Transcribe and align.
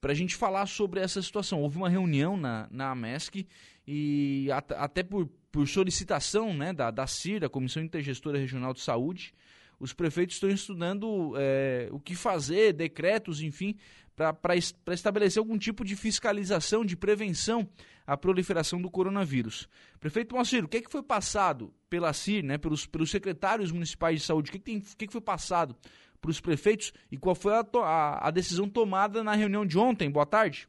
para 0.00 0.12
a 0.12 0.14
gente 0.14 0.36
falar 0.36 0.66
sobre 0.66 1.00
essa 1.00 1.20
situação. 1.20 1.62
Houve 1.62 1.76
uma 1.76 1.88
reunião 1.88 2.36
na, 2.36 2.68
na 2.70 2.90
AMESC 2.90 3.46
e 3.86 4.50
at, 4.52 4.70
até 4.72 5.02
por, 5.02 5.28
por 5.50 5.66
solicitação 5.66 6.54
né, 6.54 6.72
da, 6.72 6.90
da 6.90 7.06
CIR, 7.06 7.40
da 7.40 7.48
Comissão 7.48 7.82
Intergestora 7.82 8.38
Regional 8.38 8.72
de 8.72 8.80
Saúde, 8.80 9.34
os 9.80 9.92
prefeitos 9.92 10.36
estão 10.36 10.50
estudando 10.50 11.34
é, 11.36 11.88
o 11.92 12.00
que 12.00 12.14
fazer, 12.14 12.72
decretos, 12.72 13.40
enfim, 13.40 13.76
para 14.16 14.56
estabelecer 14.92 15.38
algum 15.38 15.56
tipo 15.56 15.84
de 15.84 15.94
fiscalização, 15.94 16.84
de 16.84 16.96
prevenção 16.96 17.68
à 18.04 18.16
proliferação 18.16 18.82
do 18.82 18.90
coronavírus. 18.90 19.68
Prefeito 20.00 20.34
Moacir, 20.34 20.64
o 20.64 20.68
que, 20.68 20.78
é 20.78 20.82
que 20.82 20.90
foi 20.90 21.02
passado 21.02 21.72
pela 21.88 22.12
CIR, 22.12 22.42
né, 22.42 22.58
pelos, 22.58 22.84
pelos 22.84 23.10
secretários 23.10 23.70
municipais 23.70 24.20
de 24.20 24.26
saúde, 24.26 24.48
o 24.48 24.52
que, 24.52 24.56
é 24.56 24.60
que, 24.60 24.64
tem, 24.64 24.78
o 24.78 24.96
que, 24.96 25.04
é 25.04 25.06
que 25.06 25.12
foi 25.12 25.20
passado 25.20 25.76
para 26.20 26.30
os 26.30 26.40
prefeitos 26.40 26.92
e 27.10 27.16
qual 27.16 27.34
foi 27.34 27.54
a, 27.54 27.64
a, 27.82 28.28
a, 28.28 28.30
decisão 28.30 28.68
tomada 28.68 29.22
na 29.22 29.32
reunião 29.32 29.64
de 29.64 29.78
ontem? 29.78 30.10
Boa 30.10 30.26
tarde. 30.26 30.68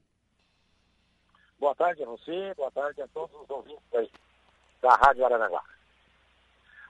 Boa 1.59 1.75
tarde 1.75 2.03
a 2.03 2.05
você, 2.05 2.53
boa 2.55 2.71
tarde 2.71 3.01
a 3.01 3.07
todos 3.09 3.35
os 3.41 3.49
ouvintes 3.49 4.11
da 4.81 4.95
Rádio 4.95 5.25
Aranaguá. 5.25 5.63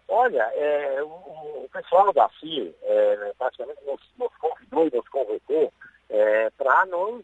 Olha, 0.08 0.44
é, 0.56 1.04
o, 1.04 1.08
o, 1.08 1.70
pessoal 1.72 2.12
da 2.14 2.28
CIR 2.40 2.74
é, 2.82 3.34
praticamente 3.38 3.80
nos, 3.86 4.02
nos 4.18 4.36
convidou 4.38 4.88
e 4.88 4.96
nos 4.96 5.08
convocou 5.10 5.74
é, 6.10 6.50
para 6.52 6.86
nos 6.88 7.24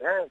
né, 0.00 0.28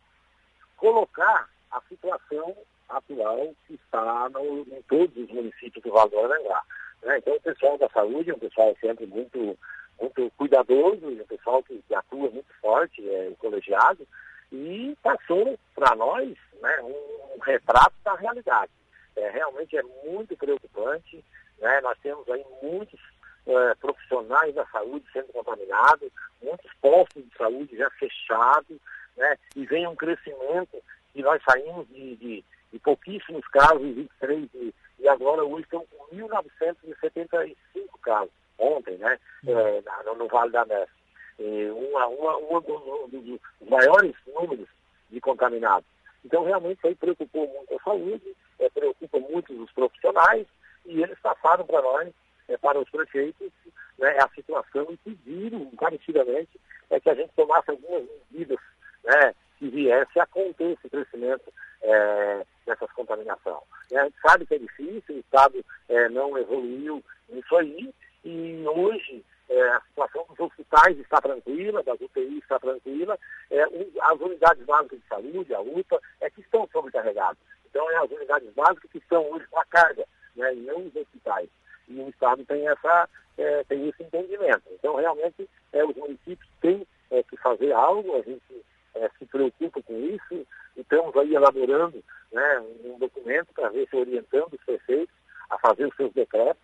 colocar 0.75 1.49
a 1.71 1.81
situação 1.87 2.55
atual 2.89 3.53
que 3.65 3.75
está 3.75 4.29
no, 4.29 4.61
em 4.61 4.81
todos 4.83 5.15
os 5.15 5.31
municípios 5.31 5.83
do 5.83 5.91
Vale 5.91 6.11
do 6.11 6.19
Aranguá. 6.19 6.61
Né? 7.03 7.17
Então, 7.17 7.35
o 7.35 7.41
pessoal 7.41 7.77
da 7.77 7.89
saúde 7.89 8.31
é 8.31 8.33
um 8.33 8.39
pessoal 8.39 8.75
sempre 8.79 9.05
muito, 9.05 9.57
muito 9.99 10.31
cuidadoso, 10.37 11.07
um 11.07 11.25
pessoal 11.25 11.63
que, 11.63 11.81
que 11.87 11.95
atua 11.95 12.29
muito 12.29 12.53
forte, 12.61 13.07
é 13.07 13.31
colegiado, 13.39 14.07
e 14.51 14.95
passou 15.01 15.57
para 15.73 15.95
nós 15.95 16.37
né, 16.61 16.79
um, 16.81 17.35
um, 17.35 17.39
retrato 17.41 17.93
da 18.03 18.13
realidade. 18.15 18.71
É, 19.15 19.29
realmente 19.29 19.75
é 19.75 19.83
muito 20.05 20.35
preocupante, 20.37 21.23
né? 21.59 21.81
nós 21.81 21.97
temos 21.99 22.29
aí 22.29 22.43
muitos 22.61 22.99
é, 23.45 23.75
profissionais 23.75 24.53
da 24.53 24.65
saúde 24.67 25.05
sendo 25.11 25.27
contaminados, 25.33 26.11
muitos 26.41 26.71
postos 26.81 27.23
de 27.23 27.37
saúde 27.37 27.75
já 27.75 27.89
fechados, 27.91 28.77
né? 29.17 29.37
e 29.55 29.65
vem 29.65 29.87
um 29.87 29.95
crescimento 29.95 30.81
e 31.15 31.21
nós 31.21 31.41
saímos 31.47 31.87
de, 31.89 32.15
de, 32.15 32.45
de 32.71 32.79
pouquíssimos 32.79 33.47
casos 33.47 33.81
em 33.81 33.93
23 33.93 34.49
e, 34.55 34.73
e 34.99 35.07
agora 35.07 35.43
hoje 35.43 35.63
estamos 35.63 35.87
com 35.89 36.15
1.975 36.15 37.55
casos, 38.01 38.31
ontem, 38.63 38.97
né? 38.97 39.17
É, 39.47 39.83
no, 40.15 40.27
Vale 40.27 40.51
da 40.51 40.65
Mestre. 40.65 41.71
uma, 41.71 42.07
uma, 42.07 42.37
uma 42.37 42.61
dos, 42.61 43.11
dos 43.11 43.39
maiores 43.69 44.15
números 44.27 44.67
de 45.09 45.19
contaminados. 45.19 45.85
Então, 46.25 46.43
realmente, 46.43 46.79
aí 46.85 46.95
preocupou 46.95 47.47
muito 47.47 47.75
a 47.75 47.83
saúde, 47.83 48.35
é, 48.59 48.69
preocupa 48.69 49.19
muito 49.19 49.53
os 49.61 49.71
profissionais, 49.71 50.47
e 50.85 51.01
eles 51.01 51.19
passaram 51.19 51.65
para 51.65 51.81
nós 51.81 52.09
é, 52.47 52.57
para 52.57 52.79
os 52.79 52.89
prefeitos 52.89 53.51
né, 53.97 54.17
a 54.19 54.27
situação 54.29 54.87
e 54.89 54.97
pediram 54.97 55.59
encarecidamente 55.59 56.59
é, 56.89 56.99
que 56.99 57.09
a 57.09 57.15
gente 57.15 57.31
tomasse 57.35 57.69
algumas 57.69 58.03
medidas 58.31 58.59
né, 59.03 59.33
que 59.57 59.69
viesse 59.69 60.19
a 60.19 60.25
conter 60.25 60.71
esse 60.71 60.89
crescimento 60.89 61.51
é, 61.81 62.45
dessas 62.65 62.91
contaminações. 62.91 63.63
É, 63.91 63.99
a 63.99 64.03
gente 64.05 64.19
sabe 64.21 64.45
que 64.45 64.55
é 64.55 64.59
difícil, 64.59 65.15
o 65.15 65.19
Estado 65.19 65.63
é, 65.89 66.09
não 66.09 66.37
evoluiu 66.37 67.03
nisso 67.29 67.55
aí, 67.55 67.93
e 68.23 68.63
hoje 68.67 69.23
é, 69.49 69.69
a 69.69 69.81
situação 69.81 70.25
dos 70.29 70.39
hospitais 70.39 70.97
está 70.99 71.19
tranquila, 71.21 71.83
das 71.83 71.99
UTIs 71.99 72.43
está 72.43 72.59
tranquila, 72.59 73.17
é, 73.51 73.63
as 73.63 74.19
unidades 74.19 74.65
básicas 74.65 74.99
de 74.99 75.07
saúde, 75.07 75.53
a 75.53 75.59
UPA, 75.59 76.01
é 76.21 76.29
que 76.29 76.41
estão 76.41 76.67
sobrecarregadas. 76.71 77.37
Então, 77.69 77.89
é 77.91 77.97
as 77.97 78.11
unidades 78.11 78.53
básicas 78.53 78.89
que 78.91 78.97
estão 78.99 79.29
hoje 79.31 79.45
com 79.47 79.59
a 79.59 79.65
carga, 79.65 80.05
né, 80.35 80.55
e 80.55 80.59
não 80.61 80.85
os 80.85 80.95
hospitais 80.95 81.49
e 81.87 81.99
o 81.99 82.09
Estado 82.09 82.43
tem, 82.45 82.67
essa, 82.67 83.09
é, 83.37 83.63
tem 83.65 83.87
esse 83.87 84.03
entendimento. 84.03 84.63
Então, 84.71 84.95
realmente, 84.95 85.49
é, 85.71 85.83
os 85.83 85.95
municípios 85.95 86.49
têm 86.61 86.85
é, 87.11 87.23
que 87.23 87.37
fazer 87.37 87.71
algo, 87.73 88.15
a 88.15 88.21
gente 88.21 88.65
é, 88.95 89.09
se 89.19 89.25
preocupa 89.25 89.81
com 89.81 89.99
isso, 89.99 90.45
e 90.75 90.81
estamos 90.81 91.15
aí 91.17 91.33
elaborando 91.33 92.03
né, 92.31 92.63
um 92.85 92.97
documento 92.97 93.53
para 93.53 93.69
ver 93.69 93.87
se 93.89 93.95
orientando 93.95 94.53
os 94.53 94.63
prefeitos 94.63 95.15
a 95.49 95.57
fazer 95.59 95.85
os 95.85 95.95
seus 95.95 96.11
decretos, 96.13 96.61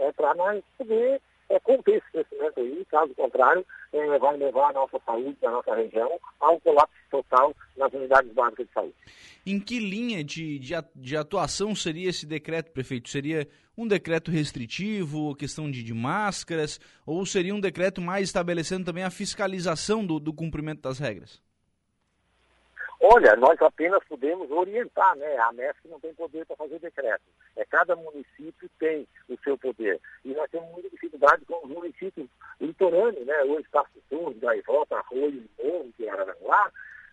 é, 0.00 0.12
para 0.12 0.34
nós 0.34 0.62
poder 0.76 1.20
é, 1.50 1.58
conter 1.60 1.96
esse 1.96 2.12
crescimento 2.12 2.60
aí, 2.60 2.84
caso 2.88 3.14
contrário, 3.14 3.66
é, 3.92 4.18
vai 4.18 4.36
levar 4.36 4.70
a 4.70 4.72
nossa 4.72 4.98
saúde 5.04 5.36
da 5.40 5.50
nossa 5.50 5.74
região 5.74 6.10
a 6.40 6.50
um 6.50 6.60
colapso 6.60 6.94
total 7.10 7.54
nas 7.76 7.92
unidades 7.92 8.32
básicas 8.32 8.66
de 8.66 8.72
saúde. 8.72 8.94
Em 9.44 9.58
que 9.58 9.78
linha 9.78 10.22
de, 10.22 10.58
de, 10.58 10.74
de 10.94 11.16
atuação 11.16 11.74
seria 11.74 12.08
esse 12.08 12.24
decreto, 12.24 12.70
prefeito? 12.70 13.08
Seria 13.10 13.48
um 13.76 13.86
decreto 13.86 14.30
restritivo, 14.30 15.34
questão 15.34 15.70
de, 15.70 15.82
de 15.82 15.92
máscaras, 15.92 16.78
ou 17.04 17.26
seria 17.26 17.54
um 17.54 17.60
decreto 17.60 18.00
mais 18.00 18.28
estabelecendo 18.28 18.84
também 18.84 19.04
a 19.04 19.10
fiscalização 19.10 20.06
do, 20.06 20.20
do 20.20 20.32
cumprimento 20.32 20.82
das 20.82 20.98
regras? 20.98 21.42
Olha, 23.02 23.34
nós 23.34 23.60
apenas 23.62 24.04
podemos 24.04 24.50
orientar, 24.50 25.16
né? 25.16 25.38
A 25.38 25.50
MESC 25.52 25.88
não 25.88 25.98
tem 25.98 26.12
poder 26.12 26.44
para 26.44 26.56
fazer 26.56 26.78
decreto. 26.80 27.22
É, 27.56 27.64
cada 27.64 27.96
município 27.96 28.68
tem 28.78 29.08
o 29.26 29.38
seu 29.42 29.56
poder. 29.56 29.98
E 30.22 30.34
nós 30.34 30.50
temos 30.50 30.70
muita 30.70 30.90
dificuldade 30.90 31.42
com 31.46 31.64
os 31.64 31.70
municípios 31.70 32.28
litorâneos, 32.60 33.26
né? 33.26 33.42
Hoje, 33.44 33.66
Passo 33.70 33.90
Sul, 34.10 34.34
Gaivota, 34.34 34.96
Arroio, 34.96 35.48
Morro, 35.58 35.90
que 35.96 36.06
Araranguá, 36.06 36.70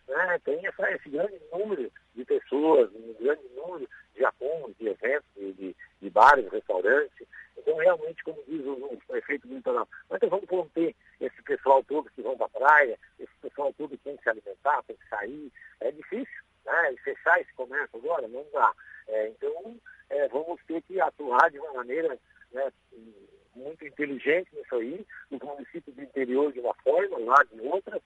né? 0.09 0.37
Tem 0.43 0.67
essa, 0.67 0.91
esse 0.91 1.09
grande 1.09 1.39
número 1.53 1.89
de 2.13 2.25
pessoas, 2.25 2.91
um 2.93 3.13
grande 3.17 3.47
número 3.55 3.87
de 4.13 4.25
apoios, 4.25 4.75
de 4.77 4.89
eventos, 4.89 5.29
de, 5.37 5.53
de, 5.53 5.75
de 6.01 6.09
bares, 6.09 6.51
restaurantes. 6.51 7.25
Então, 7.57 7.77
realmente, 7.77 8.21
como 8.25 8.43
diz 8.45 8.65
o, 8.65 8.73
o 8.73 8.97
prefeito 9.07 9.47
do 9.47 9.55
litoral, 9.55 9.87
nós 10.09 10.19
vamos 10.29 10.45
conter 10.47 10.93
esse 11.21 11.41
pessoal 11.43 11.81
todo 11.85 12.09
que 12.11 12.21
vão 12.21 12.35
para 12.37 12.47
a 12.47 12.49
praia, 12.49 12.99
esse 13.19 13.33
pessoal 13.41 13.73
todo 13.77 13.97
alimentar, 14.57 14.83
tem 14.83 14.95
que 14.95 15.09
sair, 15.09 15.51
é 15.81 15.91
difícil, 15.91 16.43
né? 16.65 16.93
E 16.93 16.97
fechar 16.97 17.39
esse 17.39 17.53
comércio 17.53 17.97
agora 17.97 18.27
não 18.27 18.45
dá. 18.51 18.73
É, 19.07 19.27
então, 19.29 19.75
é, 20.09 20.27
vamos 20.27 20.61
ter 20.65 20.81
que 20.83 20.99
atuar 20.99 21.49
de 21.49 21.59
uma 21.59 21.73
maneira 21.73 22.17
né, 22.51 22.71
muito 23.55 23.85
inteligente 23.85 24.49
nisso 24.55 24.75
aí, 24.75 25.05
os 25.31 25.39
municípios 25.39 25.95
do 25.95 26.01
interior 26.01 26.51
de 26.51 26.59
uma 26.59 26.73
forma, 26.75 27.17
lá 27.19 27.43
de 27.51 27.61
outra, 27.61 28.01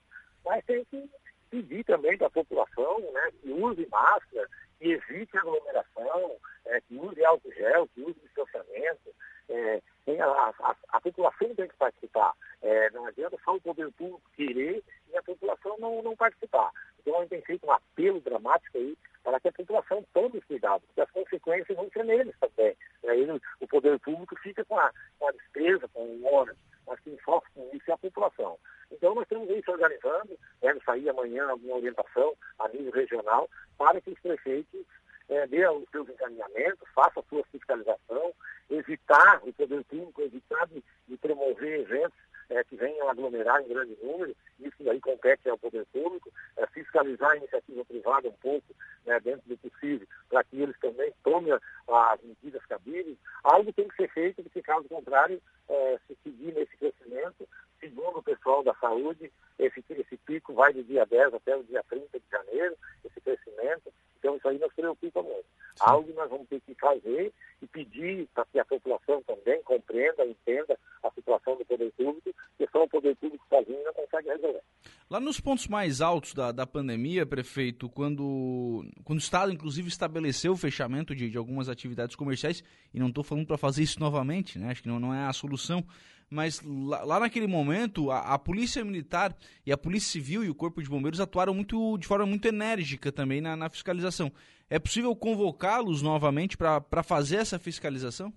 mas 0.46 0.64
tem 0.66 0.86
que 0.86 1.10
pedir 1.50 1.84
também 1.84 2.18
da 2.18 2.30
população 2.30 3.00
né, 3.12 3.32
que 3.42 3.52
use 3.52 3.88
máscara, 3.90 4.48
que 4.80 4.92
evite 4.92 5.38
aglomeração, 5.38 6.38
é, 6.66 6.80
que 6.82 6.96
use 6.96 7.24
álcool 7.26 7.52
gel, 7.52 7.88
que 7.94 8.02
use 8.02 8.20
distanciamento. 8.22 9.14
É, 9.50 9.82
a, 10.20 10.54
a, 10.60 10.76
a, 10.90 11.02
população 11.02 11.54
tem 11.56 11.68
que 11.68 11.76
participar. 11.76 12.34
É, 12.62 12.90
não 12.92 13.06
adianta 13.06 13.38
só 13.44 13.56
o 13.56 13.62
poder 13.62 13.92
público 13.92 14.22
querer 14.36 14.84
e 15.12 15.18
a 15.18 15.24
população 15.24 15.78
não, 15.78 16.02
não 16.02 16.16
participar. 16.16 16.72
Então, 17.00 17.18
a 17.18 17.22
gente 17.22 17.30
tem 17.30 17.42
feito 17.42 17.66
um 17.66 17.72
apelo 17.72 18.22
dramático 18.22 18.78
aí 18.78 18.98
para 19.24 19.40
que 19.40 19.48
a 19.50 19.54
população 19.54 20.06
tome 20.14 20.38
os 20.38 20.46
cuidados, 20.46 20.86
porque 20.88 21.02
as 21.02 21.12
consequências 21.12 21.76
vão 21.76 21.90
ser 21.92 22.06
neles 22.06 22.36
também. 22.40 22.76
Aí, 23.08 23.28
o 23.60 23.68
poder 23.68 24.00
público 24.00 24.36
fica 24.38 24.64
com 24.66 24.78
a, 24.80 24.92
com 25.20 25.28
a 25.28 25.32
despesa, 25.52 25.88
com 25.90 26.24
ônus, 26.24 26.58
mas 26.88 27.00
quem 27.02 27.18
sofre 27.24 27.50
com 27.54 27.70
isso 27.74 27.90
é 27.90 27.94
a 27.94 27.98
população. 27.98 28.58
Então, 28.92 29.16
nós 29.16 29.24
estamos 29.24 29.50
aí 29.50 29.62
se 29.64 29.72
organizando, 29.72 30.38
deve 30.62 30.80
sair 30.82 31.10
amanhã 31.10 31.48
alguma 31.48 31.78
orientação 31.78 32.34
a 32.60 32.68
nível 32.70 32.92
regional 32.92 33.50
para 33.78 34.02
que 34.02 34.12
os 34.12 34.20
prefeitos 34.20 34.86
é, 35.30 35.72
os 35.72 35.90
seus 35.90 36.10
encaminhamentos, 36.10 36.88
faça 36.94 37.22
a 37.22 37.24
sua 37.24 37.42
fiscalização, 37.46 38.34
evitar 38.70 39.40
o 39.44 39.54
poder 39.54 39.82
público, 39.86 40.22
evitar 40.22 40.68
de, 40.68 40.84
de 41.08 41.18
promover 41.18 41.80
eventos 41.80 42.18
é, 42.50 42.62
que 42.66 42.76
venham 42.76 43.10
aglomerar 43.10 43.62
em 43.62 43.70
grande 43.70 43.98
número, 44.04 44.36
isso 44.60 44.84
daí 44.84 45.00
compete 45.22 45.50
ao 45.50 45.58
poder 45.58 45.86
público, 45.94 46.32
é, 46.58 46.66
fiscalizar 46.68 47.32
a 47.32 47.38
iniciativa 47.38 47.86
privada 47.86 48.28
um 48.28 48.34
pouco, 48.34 48.66
né, 49.06 49.20
dentro 49.20 49.48
do 49.48 49.58
possível, 49.58 50.08
para 50.28 50.44
que 50.44 50.60
eles 50.60 50.78
também 50.80 51.14
tomem 51.24 51.54
as 51.54 52.22
medidas 52.24 52.66
cabíveis. 52.66 53.18
Algo 53.44 53.72
tem 53.72 53.88
que 53.88 53.96
ser 53.96 54.10
feito, 54.10 54.42
porque 54.44 54.62
caso 54.62 54.88
contrário, 54.90 55.40
é, 55.70 56.00
se 56.08 56.18
seguir 56.24 56.54
nesse 56.54 56.76
crescimento, 56.78 57.48
segundo 57.80 58.20
o 58.20 58.24
pessoal 58.24 58.64
da 58.64 58.74
saúde, 58.76 59.32
esse, 59.60 59.84
esse 59.90 60.18
pico 60.18 60.54
vai 60.54 60.74
do 60.74 60.84
dia 60.84 61.06
10 61.06 61.36
até 61.36 61.56
o 61.56 61.64
dia 61.64 61.84
30 61.88 62.20
de 62.20 62.26
janeiro, 62.30 62.76
esse 63.06 63.22
crescimento, 63.22 63.94
então 64.18 64.36
isso 64.36 64.48
aí 64.48 64.58
nos 64.58 64.74
preocupa 64.74 65.22
muito. 65.22 65.46
Sim. 65.76 65.84
Algo 65.86 66.14
nós 66.14 66.30
vamos 66.30 66.48
ter 66.48 66.60
que 66.62 66.76
fazer 66.76 67.34
e 67.62 67.68
pedir 67.68 68.28
para 68.34 68.46
que 68.46 68.60
a 68.60 68.66
população 68.66 69.22
também 69.24 69.62
compreenda, 69.64 70.26
entenda 70.26 70.78
a 71.04 71.12
situação 71.12 71.56
do 71.56 71.66
poder 71.66 71.92
público, 71.94 72.32
que 72.58 72.68
só 72.72 72.84
o 72.84 72.90
poder 72.90 73.16
público 73.16 73.44
sozinho 73.50 73.84
não 73.84 73.94
consegue 73.94 74.30
resolver. 74.30 74.64
Lá 75.12 75.20
nos 75.20 75.42
pontos 75.42 75.68
mais 75.68 76.00
altos 76.00 76.34
da, 76.34 76.54
da 76.54 76.66
pandemia, 76.66 77.26
prefeito, 77.26 77.90
quando, 77.90 78.86
quando 79.04 79.20
o 79.20 79.22
Estado, 79.22 79.52
inclusive, 79.52 79.90
estabeleceu 79.90 80.54
o 80.54 80.56
fechamento 80.56 81.14
de, 81.14 81.30
de 81.30 81.38
algumas 81.38 81.68
atividades 81.68 82.16
comerciais, 82.16 82.64
e 82.94 82.98
não 82.98 83.10
estou 83.10 83.22
falando 83.22 83.46
para 83.46 83.58
fazer 83.58 83.84
isso 83.84 84.00
novamente, 84.00 84.58
né? 84.58 84.72
acho 84.72 84.82
que 84.82 84.88
não, 84.88 85.02
não 85.02 85.14
é 85.14 85.26
a 85.26 85.34
solução, 85.34 85.84
mas 86.30 86.62
lá, 86.62 87.04
lá 87.04 87.20
naquele 87.20 87.46
momento, 87.46 88.10
a, 88.10 88.20
a, 88.20 88.40
Polícia 88.40 88.86
Militar 88.86 89.36
e 89.66 89.72
a 89.74 89.78
Polícia 89.78 90.14
Civil 90.14 90.46
e 90.46 90.50
o 90.50 90.56
Corpo 90.56 90.82
de 90.82 90.88
Bombeiros 90.88 91.20
atuaram 91.20 91.54
muito, 91.54 91.98
de 91.98 92.08
forma 92.08 92.26
muito 92.26 92.48
enérgica 92.48 93.12
também 93.12 93.42
na, 93.42 93.54
na 93.58 93.70
fiscalização. 93.70 94.32
É 94.70 94.80
possível 94.80 95.14
convocá-los 95.14 96.02
novamente 96.02 96.56
para 96.56 97.04
fazer 97.04 97.36
essa 97.36 97.60
fiscalização? 97.60 98.32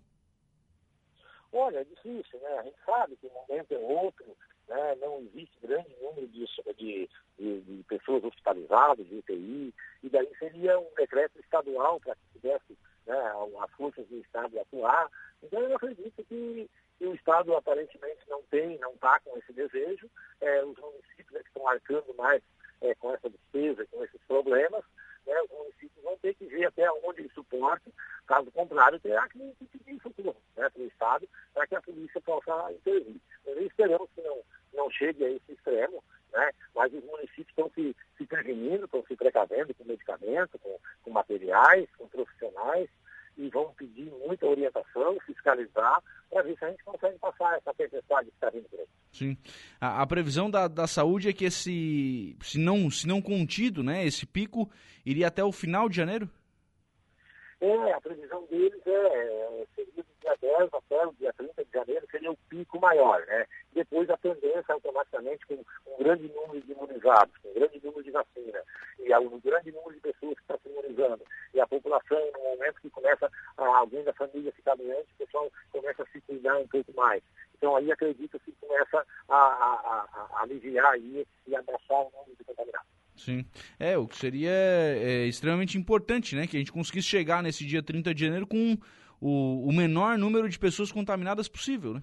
Olha, 1.52 1.78
é 1.78 1.84
difícil, 1.84 2.40
né? 2.40 2.58
A 2.58 2.62
gente 2.64 2.76
sabe 2.84 3.14
que 3.14 3.28
um 3.28 3.32
momento 3.32 3.72
é 3.72 3.78
outro, 3.78 4.26
né? 4.68 4.94
não 5.00 5.20
existe 5.20 5.58
grande 5.60 5.94
número 6.00 6.26
de, 6.28 6.46
de, 6.76 7.08
de, 7.38 7.60
de 7.60 7.84
hospitalizadas, 8.74 9.06
de 9.06 9.16
UTI, 9.16 9.74
e 10.02 10.08
daí 10.08 10.28
seria 10.38 10.78
um 10.78 10.88
decreto 10.96 11.38
estadual 11.40 12.00
para 12.00 12.14
que 12.14 12.40
pudesse 12.40 12.76
né, 13.06 13.32
as 13.62 13.70
forças 13.72 14.06
do 14.08 14.18
Estado 14.18 14.58
atuar. 14.60 15.08
Então 15.42 15.60
eu 15.60 15.76
acredito 15.76 16.24
que, 16.24 16.70
que 16.98 17.06
o 17.06 17.14
Estado 17.14 17.54
aparentemente 17.54 18.20
não 18.28 18.42
tem, 18.44 18.78
não 18.78 18.92
está 18.92 19.18
com 19.20 19.36
esse 19.38 19.52
desejo, 19.52 20.10
é, 20.40 20.64
os 20.64 20.76
municípios 20.78 21.34
é 21.34 21.38
que 21.40 21.48
estão 21.48 21.68
arcando 21.68 22.14
mais 22.14 22.42
é, 22.80 22.94
com 22.96 23.12
essa 23.14 23.30
despesa, 23.30 23.86
com 23.90 24.04
esses 24.04 24.20
problemas, 24.26 24.84
né, 25.26 25.34
os 25.42 25.50
municípios 25.50 26.04
vão 26.04 26.18
ter 26.18 26.34
que 26.34 26.46
ver 26.46 26.66
até 26.66 26.90
onde 26.90 27.20
eles 27.20 27.32
suportam, 27.32 27.92
caso 28.26 28.50
contrário, 28.52 29.00
terá 29.00 29.28
que, 29.28 29.38
pedir 29.78 30.00
socorro 30.02 30.36
né, 30.56 30.68
para 30.68 30.82
o 30.82 30.86
Estado 30.86 31.28
para 31.52 31.66
que 31.66 31.76
a 31.76 31.82
polícia 31.82 32.20
possa 32.20 32.72
intervir. 32.72 33.20
Nós 33.46 33.56
esperamos 33.58 34.08
que 34.14 34.22
não, 34.22 34.42
não 34.74 34.90
chegue 34.90 35.24
a 35.24 35.30
esse 35.30 35.52
extremo, 35.52 36.02
né, 36.32 36.50
mas 36.74 36.92
os 36.92 37.04
municípios 37.04 37.48
estão 37.48 37.70
se 37.74 37.96
prevenindo, 38.44 38.84
estão 38.84 39.02
se 39.08 39.16
precavendo 39.16 39.74
com 39.74 39.84
medicamentos, 39.84 40.60
com, 40.60 40.78
com 41.02 41.10
materiais, 41.10 41.88
com 41.96 42.06
profissionais, 42.06 42.88
e 43.36 43.48
vão 43.48 43.72
pedir 43.74 44.12
muita 44.26 44.46
orientação, 44.46 45.18
fiscalizar, 45.26 46.00
para 46.30 46.42
ver 46.42 46.56
se 46.56 46.64
a 46.64 46.70
gente 46.70 46.84
consegue 46.84 47.18
passar 47.18 47.56
essa 47.56 47.74
tempestade 47.74 48.28
que 48.28 48.34
está 48.34 48.50
vindo 48.50 48.68
por 48.68 48.78
aí. 48.78 48.86
Sim. 49.12 49.36
A, 49.80 50.02
a, 50.02 50.06
previsão 50.06 50.50
da, 50.50 50.68
da 50.68 50.86
saúde 50.86 51.28
é 51.28 51.32
que 51.32 51.44
esse, 51.44 52.36
se 52.42 52.58
não, 52.58 52.90
se 52.90 53.08
não 53.08 53.22
contido, 53.22 53.82
né, 53.82 54.04
esse 54.04 54.26
pico 54.26 54.70
iria 55.04 55.28
até 55.28 55.42
o 55.42 55.50
final 55.50 55.88
de 55.88 55.96
janeiro? 55.96 56.28
É, 57.64 57.92
a 57.94 58.00
previsão 58.00 58.44
deles 58.50 58.86
é, 58.86 58.90
é 58.90 59.66
seria 59.74 59.94
do 59.94 60.06
dia 60.20 60.36
10 60.38 60.68
até 60.70 61.06
o 61.06 61.12
dia 61.14 61.32
30 61.32 61.64
de 61.64 61.72
janeiro, 61.72 62.06
seria 62.10 62.30
o 62.30 62.36
pico 62.50 62.78
maior, 62.78 63.24
né? 63.24 63.46
Depois 63.72 64.10
a 64.10 64.18
tendência 64.18 64.74
automaticamente 64.74 65.46
com 65.46 65.54
um 65.54 65.96
grande 65.98 66.28
número 66.28 66.60
de 66.60 66.72
imunizados, 66.72 67.34
com 67.38 67.48
um 67.48 67.54
grande 67.54 67.80
número 67.82 68.04
de 68.04 68.10
vacina, 68.10 68.62
e 68.98 69.16
um 69.16 69.40
grande 69.40 69.72
número 69.72 69.94
de 69.94 70.00
pessoas 70.00 70.34
que 70.34 70.42
estão 70.42 70.58
se 70.58 70.68
imunizando, 70.68 71.24
e 71.54 71.60
a 71.60 71.66
população, 71.66 72.20
no 72.32 72.42
momento 72.50 72.82
que 72.82 72.90
começa 72.90 73.30
a, 73.56 73.64
alguém 73.64 74.04
da 74.04 74.12
família 74.12 74.52
ficar 74.52 74.74
doente, 74.74 75.08
o 75.14 75.24
pessoal 75.24 75.50
começa 75.72 76.02
a 76.02 76.06
se 76.06 76.20
cuidar 76.20 76.58
um 76.58 76.68
pouco 76.68 76.92
mais. 76.94 77.22
Então 77.56 77.76
aí 77.76 77.90
acredito 77.90 78.38
que 78.40 78.52
começa 78.60 79.06
a, 79.26 79.36
a, 79.36 80.28
a 80.32 80.42
aliviar 80.42 80.92
aí 80.92 81.26
e 81.46 81.56
contaminados. 81.56 82.13
Sim. 83.16 83.44
É, 83.78 83.96
o 83.96 84.06
que 84.06 84.16
seria 84.16 84.50
é, 84.50 85.26
extremamente 85.26 85.78
importante, 85.78 86.34
né? 86.34 86.46
Que 86.46 86.56
a 86.56 86.58
gente 86.58 86.72
conseguisse 86.72 87.08
chegar 87.08 87.42
nesse 87.42 87.64
dia 87.64 87.82
30 87.82 88.14
de 88.14 88.24
janeiro 88.24 88.46
com 88.46 88.76
o, 89.20 89.68
o 89.68 89.72
menor 89.72 90.18
número 90.18 90.48
de 90.48 90.58
pessoas 90.58 90.90
contaminadas 90.90 91.48
possível, 91.48 91.94
né? 91.94 92.02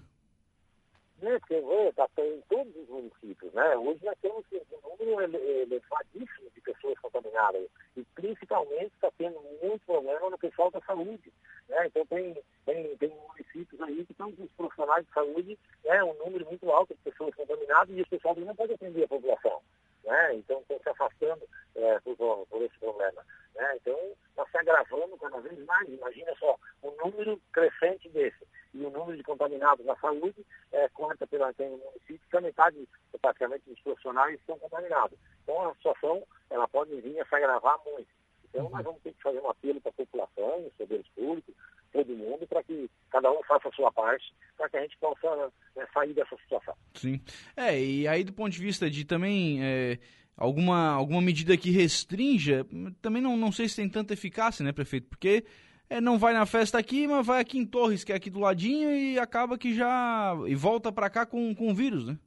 É, 1.22 1.38
porque 1.38 1.54
está 1.54 2.08
em 2.18 2.40
todos 2.48 2.74
os 2.74 2.88
municípios, 2.88 3.52
né? 3.52 3.76
Hoje 3.76 4.04
nós 4.04 4.18
temos 4.20 4.44
um 4.52 5.04
número 5.04 5.36
elevadíssimo 5.36 6.50
de 6.52 6.60
pessoas 6.60 6.98
contaminadas 6.98 7.62
e 7.96 8.02
principalmente 8.16 8.92
está 8.94 9.08
tendo 9.16 9.40
muito 9.62 9.86
problema 9.86 10.30
no 10.30 10.38
pessoal 10.38 10.70
da 10.72 10.80
saúde, 10.80 11.32
né? 11.68 11.86
Então 11.86 12.04
tem, 12.06 12.36
tem, 12.66 12.96
tem 12.96 13.12
municípios 13.28 13.80
aí 13.82 14.04
que 14.04 14.10
estão 14.10 14.32
com 14.32 14.42
os 14.42 14.52
profissionais 14.52 15.06
de 15.06 15.12
saúde, 15.12 15.58
né? 15.84 16.02
Um 16.02 16.14
número 16.14 16.44
muito 16.46 16.68
alto 16.72 16.92
de 16.92 17.00
pessoas 17.02 17.32
contaminadas 17.36 17.96
e 17.96 18.02
o 18.02 18.08
pessoal 18.08 18.34
não 18.34 18.56
pode 18.56 18.72
atender 18.72 19.04
a 19.04 19.08
população 19.08 19.62
né? 20.04 20.34
Então 20.34 20.60
estão 20.60 20.78
se 20.80 20.88
afastando 20.88 21.42
é, 21.74 21.98
por, 22.00 22.16
por, 22.16 22.62
esse 22.62 22.78
problema. 22.78 23.24
Né? 23.54 23.76
Então 23.76 23.98
está 24.28 24.46
se 24.46 24.58
agravando 24.58 25.16
cada 25.16 25.40
vez 25.40 25.58
mais. 25.64 25.88
Imagina 25.88 26.34
só, 26.38 26.58
o 26.82 26.88
um 26.88 27.10
número 27.10 27.40
crescente 27.52 28.08
desse 28.10 28.46
e 28.74 28.84
o 28.84 28.90
na 29.62 29.96
saúde 29.96 30.44
é, 30.72 30.88
conta 30.90 31.26
pela 31.26 31.52
tem 31.54 31.70
no 31.70 31.78
município 31.78 32.20
que 32.30 32.36
a 32.36 32.40
metade 32.40 32.88
praticamente 33.20 33.68
dos 33.68 33.80
profissionais 33.80 34.38
estão 34.40 34.58
contaminados. 34.58 35.18
Então 35.42 35.70
a 35.70 35.74
situação 35.74 36.22
ela 36.50 36.66
pode 36.68 37.00
vir 37.00 37.20
a 37.20 37.24
se 37.24 37.34
agravar 37.34 37.78
muito. 37.84 38.08
Então 38.48 38.68
nós 38.68 38.84
vamos 38.84 39.00
ter 39.02 39.12
que 39.12 39.22
fazer 39.22 39.40
um 39.40 39.50
apelo 39.50 39.80
para 39.80 39.90
a 39.90 39.94
população, 39.94 40.66
os 40.66 40.72
poderes 40.74 41.06
públicos, 41.14 41.54
todo 41.92 42.16
mundo, 42.16 42.46
para 42.46 42.62
que 42.62 42.90
cada 43.10 43.30
um 43.30 43.42
faça 43.44 43.68
a 43.68 43.72
sua 43.72 43.92
parte, 43.92 44.34
para 44.56 44.68
que 44.68 44.76
a 44.76 44.82
gente 44.82 44.96
possa 44.98 45.52
né, 45.76 45.86
sair 45.92 46.12
dessa 46.12 46.36
situação. 46.36 46.74
Sim. 46.94 47.20
É, 47.56 47.78
e 47.78 48.08
aí 48.08 48.24
do 48.24 48.32
ponto 48.32 48.50
de 48.50 48.60
vista 48.60 48.90
de 48.90 49.04
também 49.04 49.62
é, 49.62 49.98
alguma, 50.36 50.90
alguma 50.90 51.20
medida 51.20 51.56
que 51.56 51.70
restrinja, 51.70 52.66
também 53.00 53.22
não, 53.22 53.36
não 53.36 53.52
sei 53.52 53.68
se 53.68 53.76
tem 53.76 53.88
tanta 53.88 54.14
eficácia, 54.14 54.64
né, 54.64 54.72
prefeito? 54.72 55.08
Porque 55.08 55.44
é, 55.92 56.00
não 56.00 56.18
vai 56.18 56.32
na 56.32 56.46
festa 56.46 56.78
aqui, 56.78 57.06
mas 57.06 57.26
vai 57.26 57.40
aqui 57.40 57.58
em 57.58 57.66
Torres, 57.66 58.02
que 58.02 58.12
é 58.12 58.16
aqui 58.16 58.30
do 58.30 58.40
ladinho, 58.40 58.90
e 58.90 59.18
acaba 59.18 59.58
que 59.58 59.74
já. 59.74 60.34
e 60.46 60.54
volta 60.54 60.90
para 60.90 61.10
cá 61.10 61.26
com, 61.26 61.54
com 61.54 61.70
o 61.70 61.74
vírus, 61.74 62.06
né? 62.06 62.18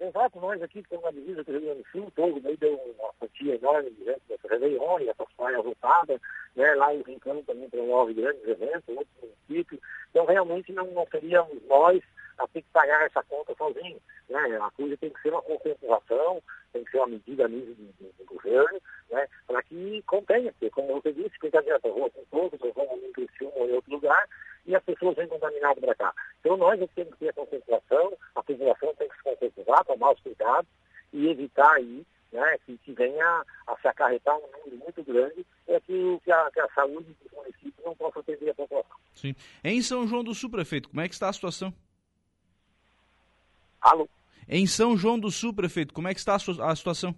Exato, 0.00 0.40
nós 0.40 0.62
aqui 0.62 0.82
que 0.82 0.94
estamos 0.94 1.04
na 1.04 1.10
divisa 1.10 1.44
do 1.44 1.58
Rio 1.58 1.74
do 1.74 1.86
Sul, 1.92 2.12
todo 2.16 2.48
aí 2.48 2.56
deu 2.56 2.74
uma 2.74 3.12
quantia 3.18 3.54
enorme 3.56 3.90
de 3.90 4.04
gente 4.04 4.22
dessa 4.28 4.48
Réveillon 4.48 4.98
e 5.00 5.10
essas 5.10 5.30
praias 5.36 5.62
voltadas, 5.62 6.18
né? 6.56 6.74
lá 6.74 6.94
em 6.94 7.02
Rincão 7.02 7.42
também 7.42 7.68
promove 7.68 8.14
grandes 8.14 8.42
eventos, 8.48 8.88
outros 8.88 9.08
municípios. 9.20 9.78
Então, 10.08 10.24
realmente 10.24 10.72
não, 10.72 10.86
não 10.86 11.06
seríamos 11.10 11.62
nós 11.68 12.02
a 12.38 12.48
ter 12.48 12.62
que 12.62 12.68
pagar 12.72 13.04
essa 13.04 13.22
conta 13.24 13.54
sozinhos. 13.54 14.00
Né? 14.30 14.58
A 14.62 14.70
coisa 14.70 14.96
tem 14.96 15.10
que 15.10 15.20
ser 15.20 15.34
uma 15.34 15.42
conscientização, 15.42 16.42
tem 16.72 16.82
que 16.82 16.90
ser 16.92 16.96
uma 16.96 17.08
medida 17.08 17.44
a 17.44 17.48
nível 17.48 17.74
do, 17.74 18.24
governo, 18.24 18.80
né? 19.10 19.28
para 19.46 19.62
que 19.64 20.02
contenha, 20.06 20.50
porque, 20.52 20.70
como 20.70 20.94
você 20.94 21.12
disse, 21.12 21.38
que 21.38 21.54
adianta, 21.54 21.88
eu 21.88 21.94
vou 21.94 22.10
com 22.10 22.24
todos, 22.30 22.58
eu 22.58 22.72
vou 22.72 23.00
em 23.04 23.12
Criciúma 23.12 23.52
ou 23.54 23.68
em 23.68 23.72
outro 23.72 23.90
lugar, 23.90 24.26
e 24.66 24.74
as 24.74 24.82
pessoas 24.82 25.16
vêm 25.16 25.28
contaminadas 25.28 25.78
para 25.78 25.94
cá. 25.94 26.14
Então, 26.40 26.56
nós 26.56 26.78
temos 26.94 27.12
que 27.14 27.18
ter 27.18 27.28
a 27.28 27.32
conscientização, 27.34 28.16
a 28.34 28.42
população 28.42 28.94
conscientizar, 29.70 29.84
tomar 29.84 30.12
os 30.12 30.20
cuidados 30.20 30.70
e 31.12 31.28
evitar 31.28 31.72
aí 31.74 32.04
né, 32.32 32.58
que, 32.64 32.76
que 32.78 32.92
venha 32.92 33.44
a 33.66 33.76
se 33.80 33.88
acarretar 33.88 34.36
um 34.36 34.40
número 34.40 34.76
muito 34.84 35.02
grande, 35.02 35.46
é 35.66 35.80
que, 35.80 36.20
que, 36.24 36.32
a, 36.32 36.50
que 36.52 36.60
a 36.60 36.68
saúde 36.68 37.16
do 37.24 37.36
município 37.36 37.84
não 37.84 37.94
possa 37.96 38.20
atender 38.20 38.50
a 38.50 38.54
população. 38.54 38.96
Sim. 39.14 39.34
Em 39.64 39.82
São 39.82 40.06
João 40.06 40.22
do 40.22 40.34
Sul, 40.34 40.50
prefeito, 40.50 40.88
como 40.88 41.00
é 41.00 41.08
que 41.08 41.14
está 41.14 41.28
a 41.28 41.32
situação? 41.32 41.74
Alô? 43.80 44.08
Em 44.48 44.66
São 44.66 44.96
João 44.96 45.18
do 45.18 45.30
Sul, 45.30 45.54
prefeito, 45.54 45.92
como 45.92 46.08
é 46.08 46.14
que 46.14 46.20
está 46.20 46.34
a, 46.36 46.76
situação? 46.76 47.14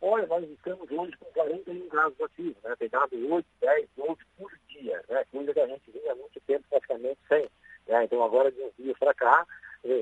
Olha, 0.00 0.26
nós 0.26 0.48
estamos 0.50 0.88
hoje 0.90 1.16
com 1.16 1.26
41 1.26 1.88
casos 1.88 2.20
ativos, 2.20 2.62
né? 2.62 2.76
Tem 2.78 2.88
dado 2.88 3.34
8, 3.34 3.46
10, 3.60 3.88
12 3.96 4.18
por 4.36 4.52
dia, 4.68 5.02
né? 5.08 5.24
Coisa 5.32 5.52
que 5.52 5.60
a 5.60 5.66
gente 5.66 5.90
vinha 5.90 6.12
há 6.12 6.14
muito 6.14 6.40
tempo 6.46 6.64
praticamente 6.68 7.18
sem. 7.28 7.48
Né? 7.88 8.04
Então 8.04 8.22
agora 8.22 8.52
de 8.52 8.60
uns 8.60 8.72
dias 8.76 8.98
para 8.98 9.14
cá, 9.14 9.46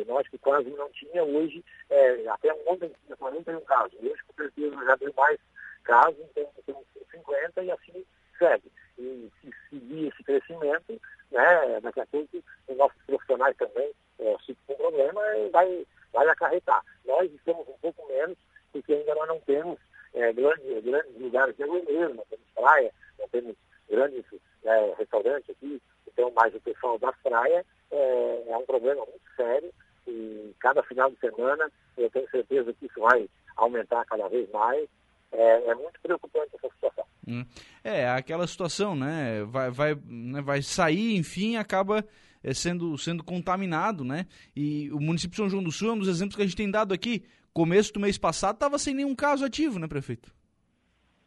nós 0.06 0.26
que 0.28 0.38
quase 0.38 0.70
não 0.70 0.88
tinha, 0.90 1.22
hoje, 1.22 1.64
é, 1.90 2.28
até 2.28 2.52
ontem 2.66 2.90
tinha 3.04 3.16
41 3.16 3.60
casos. 3.62 3.98
Hoje 4.02 4.22
com 4.26 4.34
certeza 4.34 4.84
já 4.84 4.96
deu 4.96 5.12
mais 5.16 5.38
casos, 5.84 6.16
então 6.18 6.50
temos 6.64 6.84
50 7.10 7.62
e 7.62 7.70
assim 7.70 8.04
segue. 8.38 8.70
E 8.98 9.30
se 9.40 9.50
seguir 9.70 10.08
esse 10.08 10.22
crescimento, 10.22 11.00
né, 11.30 11.80
daqui 11.82 12.00
a 12.00 12.06
pouco 12.06 12.42
os 12.68 12.76
nossos 12.76 13.02
profissionais 13.06 13.56
também, 13.56 13.92
é, 14.18 14.36
se 14.46 14.56
com 14.66 14.74
problema, 14.74 15.20
vai, 15.52 15.86
vai 16.12 16.28
acarretar. 16.28 16.82
Nós 17.04 17.30
estamos 17.32 17.66
um 17.68 17.78
pouco 17.78 18.06
menos, 18.08 18.38
porque 18.72 18.92
ainda 18.92 19.14
nós 19.14 19.28
não 19.28 19.40
temos 19.40 19.78
é, 20.14 20.32
grandes, 20.32 20.84
grandes 20.84 21.20
lugares 21.20 21.56
de 21.56 21.62
aglomeram, 21.62 22.14
não 22.14 22.24
temos 22.26 22.46
praia, 22.54 22.92
não 23.18 23.28
temos 23.28 23.56
grandes 23.88 24.24
é, 24.64 24.94
restaurantes 24.98 25.50
aqui, 25.50 25.80
então 26.08 26.30
mais 26.32 26.54
o 26.54 26.60
pessoal 26.60 26.98
das 26.98 27.16
praias 27.22 27.64
é, 27.90 28.44
é 28.48 28.56
um 28.56 28.66
problema 28.66 29.04
muito 29.04 29.24
sério 29.36 29.72
e 30.06 30.54
cada 30.60 30.82
final 30.82 31.10
de 31.10 31.18
semana 31.18 31.70
eu 31.96 32.10
tenho 32.10 32.28
certeza 32.30 32.72
que 32.74 32.86
isso 32.86 33.00
vai 33.00 33.28
aumentar 33.56 34.04
cada 34.04 34.28
vez 34.28 34.50
mais. 34.50 34.88
É, 35.32 35.70
é 35.70 35.74
muito 35.74 36.00
preocupante 36.00 36.54
essa 36.54 36.72
situação. 36.72 37.04
Hum. 37.26 37.44
É, 37.82 38.08
aquela 38.08 38.46
situação, 38.46 38.94
né? 38.94 39.42
Vai, 39.44 39.70
vai, 39.70 39.98
né? 40.06 40.40
vai 40.40 40.62
sair, 40.62 41.16
enfim, 41.16 41.56
acaba 41.56 42.04
é, 42.42 42.54
sendo, 42.54 42.96
sendo 42.98 43.24
contaminado, 43.24 44.04
né? 44.04 44.26
E 44.54 44.90
o 44.92 45.00
município 45.00 45.32
de 45.32 45.36
São 45.36 45.48
João 45.48 45.62
do 45.62 45.72
Sul 45.72 45.90
é 45.90 45.92
um 45.94 45.98
dos 45.98 46.08
exemplos 46.08 46.36
que 46.36 46.42
a 46.42 46.44
gente 46.44 46.56
tem 46.56 46.70
dado 46.70 46.94
aqui 46.94 47.24
começo 47.54 47.92
do 47.92 48.00
mês 48.00 48.18
passado 48.18 48.56
estava 48.56 48.78
sem 48.78 48.92
nenhum 48.92 49.14
caso 49.14 49.44
ativo, 49.44 49.78
né, 49.78 49.86
prefeito? 49.86 50.34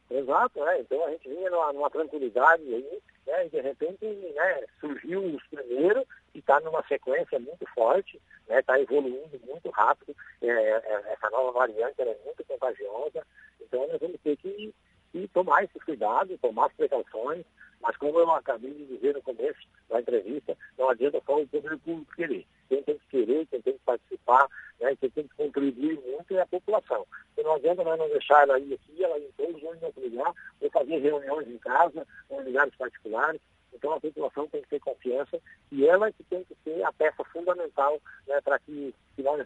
Exato, 0.10 0.64
né? 0.64 0.80
Então 0.80 1.06
a 1.06 1.12
gente 1.12 1.28
vinha 1.28 1.50
numa, 1.50 1.74
numa 1.74 1.90
tranquilidade 1.90 2.64
aí, 2.64 3.02
né? 3.26 3.46
E 3.46 3.50
de 3.50 3.60
repente 3.60 4.06
né, 4.06 4.64
surgiu 4.80 5.22
os 5.24 5.46
primeiros 5.48 6.06
que 6.32 6.40
está 6.40 6.60
numa 6.62 6.82
sequência 6.88 7.38
muito 7.40 7.66
forte, 7.74 8.22
está 8.42 8.56
né, 8.56 8.62
tá 8.62 8.80
evoluindo 8.80 9.40
muito 9.46 9.70
rápido, 9.70 10.16
é, 10.42 10.48
é, 10.48 11.14
essa 11.14 11.30
nova 11.30 11.52
variante 11.52 12.02
é 12.02 12.18
muito 12.24 12.44
contagiosa, 12.46 13.26
então 13.60 13.86
nós 13.88 14.00
vamos 14.00 14.20
ter 14.22 14.38
que, 14.38 14.74
que 15.12 15.28
tomar 15.30 15.64
esse 15.66 15.78
cuidado, 15.80 16.38
tomar 16.38 16.68
as 16.68 16.74
precauções, 16.74 17.44
mas 17.82 17.98
como 17.98 18.18
eu 18.18 18.32
acabei 18.32 18.72
de 18.72 18.86
dizer 18.86 19.14
no 19.14 19.22
começo 19.22 19.60
da 19.90 20.00
entrevista, 20.00 20.58
não 20.78 20.90
adianta 20.90 21.22
só 21.26 21.42
o 21.42 21.48
poder 21.48 21.78
público 21.80 22.16
querer. 22.16 22.46
Quem 22.68 22.84
tem 22.84 22.98
que 22.98 23.08
querer, 23.08 23.46
quem 23.48 23.62
tem 23.62 23.74
que 23.74 23.86
participar, 23.86 24.48
né, 24.80 24.96
quem 25.00 25.10
tem 25.10 25.28
que 25.28 25.36
contribuir 25.36 26.00
muito 26.02 26.36
é 26.36 26.42
a 26.42 26.46
população. 26.46 27.06
E 27.38 27.44
não 27.44 27.56
adianta 27.56 27.84
nós 27.84 27.98
não 27.98 28.10
deixar 28.10 28.44
ela 28.44 28.60
ir 28.60 28.74
aqui, 28.74 29.04
ela 29.04 29.18
ir 29.18 29.26
em 29.26 29.32
todos 29.32 29.56
os 29.56 29.84
outro 29.84 30.04
lugar, 30.04 30.34
ou 30.62 30.70
fazer 30.72 30.98
reuniões 30.98 31.48
em 31.48 31.58
casa, 31.58 32.06
ou 32.30 32.42
em 32.42 32.46
lugares 32.46 32.76
particulares. 32.76 33.42
Então 33.74 33.94
a 33.94 34.00
população 34.00 34.48
tem 34.48 34.62
que 34.62 34.70
ter 34.70 34.80
confiança 34.80 35.40
e 35.72 35.86
ela 35.86 36.08
é 36.08 36.12
que 36.12 36.24
tem 36.24 36.44
que 36.44 36.56
ser 36.64 36.84
a 36.84 36.92
peça 36.92 37.24
fundamental 37.26 38.00
né, 38.28 38.42
para 38.42 38.58
que, 38.60 38.94
que 39.16 39.22
nós 39.22 39.46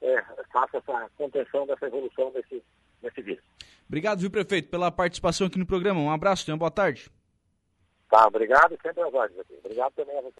é, 0.00 0.22
faça 0.52 0.78
essa 0.78 1.10
contenção 1.16 1.66
dessa 1.66 1.86
evolução 1.86 2.30
desse, 2.30 2.62
desse 3.00 3.22
vírus. 3.22 3.42
Obrigado, 3.88 4.20
viu, 4.20 4.30
prefeito, 4.30 4.68
pela 4.68 4.90
participação 4.90 5.46
aqui 5.46 5.58
no 5.58 5.66
programa. 5.66 6.00
Um 6.00 6.10
abraço, 6.10 6.44
tenha 6.44 6.54
uma 6.54 6.60
boa 6.60 6.70
tarde. 6.70 7.10
Tá, 8.08 8.26
obrigado 8.26 8.78
sempre 8.82 9.02
às 9.02 9.14
ordens 9.14 9.40
aqui. 9.40 9.54
Obrigado 9.64 9.92
também 9.94 10.16
a 10.18 10.20
você. 10.20 10.30